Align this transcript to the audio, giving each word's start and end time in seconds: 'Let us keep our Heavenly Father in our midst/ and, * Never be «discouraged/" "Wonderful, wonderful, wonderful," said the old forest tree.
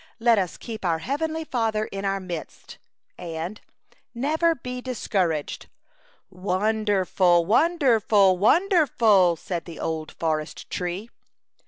'Let 0.29 0.39
us 0.39 0.57
keep 0.57 0.83
our 0.83 0.97
Heavenly 0.97 1.43
Father 1.43 1.85
in 1.85 2.05
our 2.05 2.19
midst/ 2.19 2.79
and, 3.19 3.61
* 3.91 4.05
Never 4.15 4.55
be 4.55 4.81
«discouraged/" 4.81 5.67
"Wonderful, 6.31 7.45
wonderful, 7.45 8.35
wonderful," 8.35 9.35
said 9.35 9.65
the 9.65 9.79
old 9.79 10.11
forest 10.13 10.71
tree. 10.71 11.11